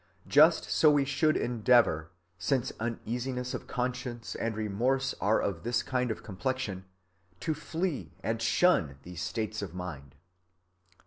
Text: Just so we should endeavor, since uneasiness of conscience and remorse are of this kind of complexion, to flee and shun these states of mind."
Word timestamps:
Just 0.27 0.63
so 0.63 0.89
we 0.89 1.05
should 1.05 1.37
endeavor, 1.37 2.09
since 2.39 2.71
uneasiness 2.79 3.53
of 3.53 3.67
conscience 3.67 4.33
and 4.33 4.57
remorse 4.57 5.13
are 5.21 5.39
of 5.39 5.61
this 5.61 5.83
kind 5.83 6.09
of 6.09 6.23
complexion, 6.23 6.85
to 7.39 7.53
flee 7.53 8.15
and 8.23 8.41
shun 8.41 8.97
these 9.03 9.21
states 9.21 9.61
of 9.61 9.75
mind." 9.75 10.15